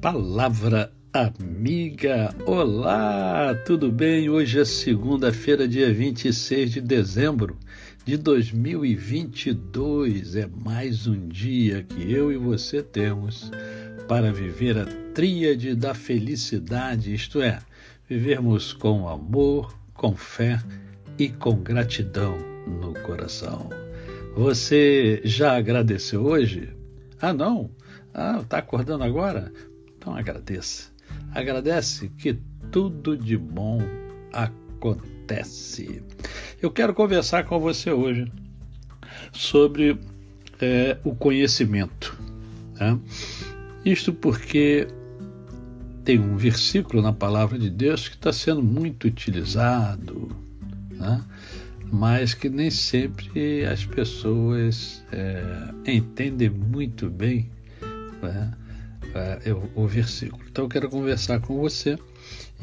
[0.00, 2.34] Palavra amiga.
[2.46, 4.30] Olá, tudo bem?
[4.30, 7.58] Hoje é segunda-feira, dia 26 de dezembro
[8.06, 10.36] de 2022.
[10.36, 13.50] É mais um dia que eu e você temos
[14.08, 17.58] para viver a tríade da felicidade, isto é,
[18.08, 20.58] vivermos com amor, com fé
[21.18, 23.68] e com gratidão no coração.
[24.34, 26.70] Você já agradeceu hoje?
[27.20, 27.70] Ah, não?
[28.14, 29.52] Ah, está acordando agora?
[30.00, 30.90] Então agradeça.
[31.34, 32.38] Agradece que
[32.72, 33.78] tudo de bom
[34.32, 36.02] acontece.
[36.62, 38.32] Eu quero conversar com você hoje
[39.30, 40.00] sobre
[40.58, 42.18] é, o conhecimento.
[42.80, 42.98] Né?
[43.84, 44.88] Isto porque
[46.02, 50.34] tem um versículo na palavra de Deus que está sendo muito utilizado,
[50.92, 51.22] né?
[51.92, 57.50] mas que nem sempre as pessoas é, entendem muito bem
[58.22, 58.52] né,
[59.74, 60.42] o, o versículo.
[60.50, 61.98] Então eu quero conversar com você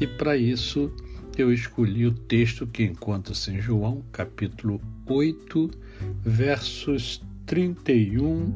[0.00, 0.92] e para isso
[1.36, 5.70] eu escolhi o texto que encontra-se em João, capítulo 8,
[6.24, 8.52] versos 31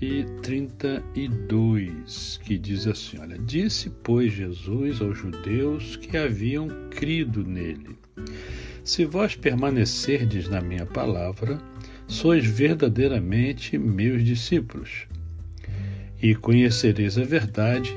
[0.00, 7.98] e 32, que diz assim: Olha, disse, pois, Jesus aos judeus que haviam crido nele:
[8.84, 11.58] Se vós permanecerdes na minha palavra,
[12.06, 15.06] sois verdadeiramente meus discípulos
[16.20, 17.96] e conhecereis a verdade,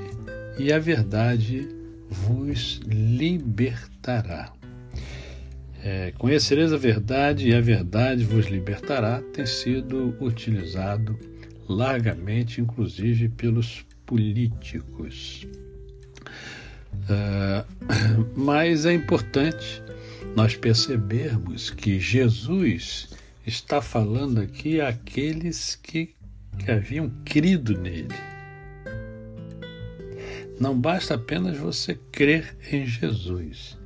[0.57, 1.67] e a verdade
[2.09, 4.53] vos libertará.
[5.83, 11.17] É, conhecereis a verdade e a verdade vos libertará tem sido utilizado
[11.67, 15.47] largamente, inclusive pelos políticos.
[16.93, 17.65] Uh,
[18.35, 19.81] mas é importante
[20.35, 23.09] nós percebermos que Jesus
[23.45, 26.13] está falando aqui àqueles que
[26.57, 28.15] que haviam crido nele.
[30.59, 33.79] Não basta apenas você crer em Jesus.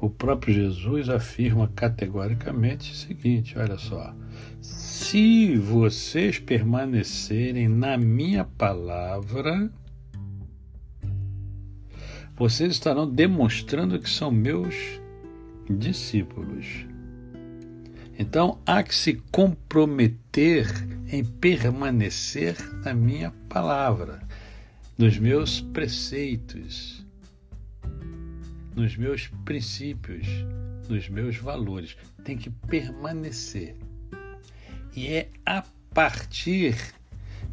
[0.00, 4.14] O próprio Jesus afirma categoricamente o seguinte: olha só,
[4.60, 9.70] se vocês permanecerem na minha palavra,
[12.34, 14.74] vocês estarão demonstrando que são meus
[15.68, 16.86] discípulos.
[18.18, 20.66] Então há que se comprometer
[21.12, 24.26] em permanecer na minha palavra,
[24.96, 27.06] nos meus preceitos,
[28.74, 30.26] nos meus princípios,
[30.88, 31.96] nos meus valores.
[32.24, 33.76] Tem que permanecer.
[34.96, 35.62] E é a
[35.92, 36.76] partir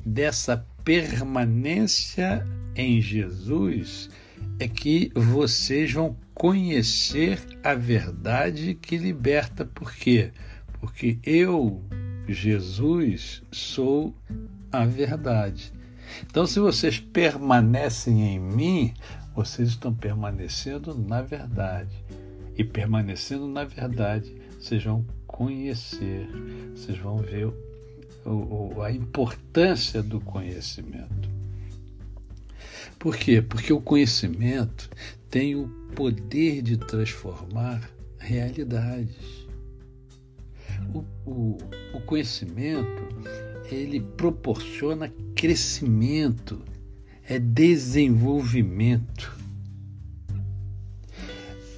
[0.05, 4.09] dessa permanência em Jesus
[4.57, 9.65] é que vocês vão conhecer a verdade que liberta.
[9.65, 10.31] Por quê?
[10.79, 11.83] Porque eu,
[12.33, 14.13] Jesus, sou
[14.71, 15.71] a verdade.
[16.25, 18.93] Então, se vocês permanecem em mim,
[19.35, 22.03] vocês estão permanecendo na verdade.
[22.57, 26.27] E permanecendo na verdade, vocês vão conhecer,
[26.75, 27.47] vocês vão ver
[28.25, 31.29] o, o, a importância do conhecimento.
[32.97, 33.41] Por quê?
[33.41, 34.89] Porque o conhecimento
[35.29, 39.47] tem o poder de transformar realidades.
[40.93, 41.57] O, o,
[41.93, 43.07] o conhecimento
[43.71, 46.61] ele proporciona crescimento,
[47.27, 49.37] é desenvolvimento.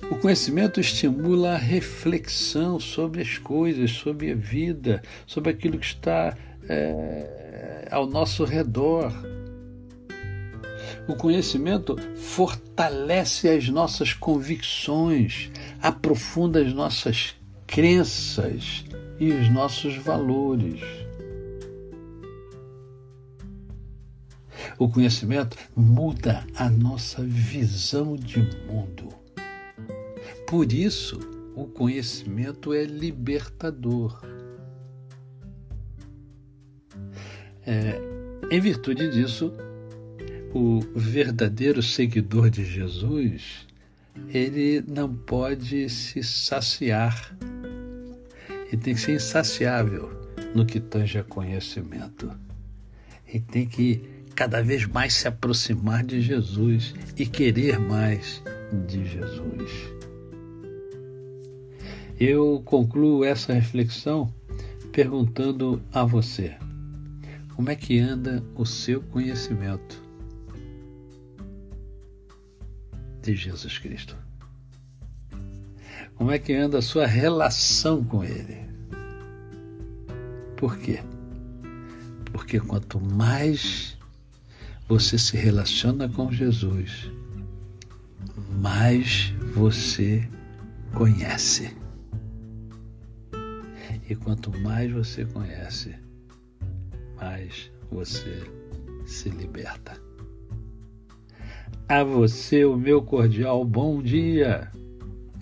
[0.10, 6.38] O conhecimento estimula a reflexão sobre as coisas, sobre a vida, sobre aquilo que está
[6.68, 9.12] é, ao nosso redor.
[11.08, 15.50] O conhecimento fortalece as nossas convicções,
[15.82, 17.36] aprofunda as nossas
[17.66, 18.84] crenças
[19.22, 20.82] e os nossos valores.
[24.80, 29.10] O conhecimento muda a nossa visão de mundo.
[30.48, 31.20] Por isso,
[31.56, 34.20] o conhecimento é libertador.
[37.64, 38.02] É,
[38.50, 39.54] em virtude disso,
[40.52, 43.68] o verdadeiro seguidor de Jesus,
[44.30, 47.38] ele não pode se saciar.
[48.72, 50.10] Ele tem que ser insaciável
[50.56, 52.32] no que tange a conhecimento.
[53.28, 54.02] Ele tem que
[54.34, 58.42] cada vez mais se aproximar de Jesus e querer mais
[58.88, 59.72] de Jesus.
[62.18, 64.34] Eu concluo essa reflexão
[64.92, 66.56] perguntando a você:
[67.56, 70.02] como é que anda o seu conhecimento?
[73.22, 74.18] de Jesus Cristo?
[76.22, 78.60] Como é que anda a sua relação com Ele?
[80.56, 81.00] Por quê?
[82.32, 83.98] Porque quanto mais
[84.88, 87.12] você se relaciona com Jesus,
[88.62, 90.30] mais você
[90.94, 91.76] conhece.
[94.08, 95.96] E quanto mais você conhece,
[97.20, 98.44] mais você
[99.08, 100.00] se liberta.
[101.90, 104.72] A você o meu cordial bom dia.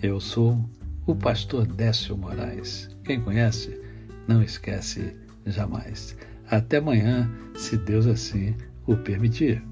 [0.02, 0.58] Eu sou
[1.06, 2.88] o pastor Décio Moraes.
[3.04, 3.78] Quem conhece,
[4.26, 5.14] não esquece
[5.44, 6.16] jamais.
[6.50, 8.56] Até amanhã, se Deus assim
[8.86, 9.62] o permitir.